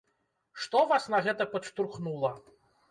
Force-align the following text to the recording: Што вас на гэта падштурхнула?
Што 0.63 0.81
вас 0.93 1.07
на 1.15 1.21
гэта 1.29 1.49
падштурхнула? 1.53 2.37